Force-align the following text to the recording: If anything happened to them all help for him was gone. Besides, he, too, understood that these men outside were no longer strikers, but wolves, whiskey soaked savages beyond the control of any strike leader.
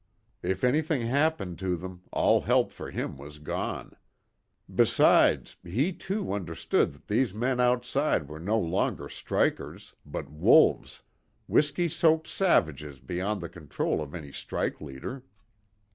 If 0.41 0.63
anything 0.63 1.03
happened 1.03 1.59
to 1.59 1.75
them 1.77 2.01
all 2.11 2.41
help 2.41 2.71
for 2.71 2.89
him 2.89 3.17
was 3.19 3.37
gone. 3.37 3.95
Besides, 4.73 5.57
he, 5.63 5.93
too, 5.93 6.33
understood 6.33 6.93
that 6.93 7.07
these 7.07 7.35
men 7.35 7.59
outside 7.59 8.27
were 8.27 8.39
no 8.39 8.57
longer 8.57 9.07
strikers, 9.07 9.93
but 10.03 10.27
wolves, 10.31 11.03
whiskey 11.45 11.87
soaked 11.87 12.25
savages 12.25 12.99
beyond 12.99 13.41
the 13.41 13.47
control 13.49 14.01
of 14.01 14.15
any 14.15 14.31
strike 14.31 14.81
leader. 14.81 15.23